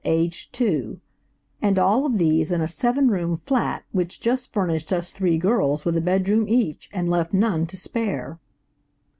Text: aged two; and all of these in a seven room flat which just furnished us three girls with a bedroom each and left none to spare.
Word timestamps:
aged 0.03 0.51
two; 0.51 0.99
and 1.61 1.77
all 1.77 2.07
of 2.07 2.17
these 2.17 2.51
in 2.51 2.59
a 2.59 2.67
seven 2.67 3.07
room 3.09 3.35
flat 3.37 3.83
which 3.91 4.19
just 4.19 4.51
furnished 4.51 4.91
us 4.91 5.11
three 5.11 5.37
girls 5.37 5.85
with 5.85 5.95
a 5.95 6.01
bedroom 6.01 6.47
each 6.49 6.89
and 6.91 7.07
left 7.07 7.33
none 7.35 7.67
to 7.67 7.77
spare. 7.77 8.39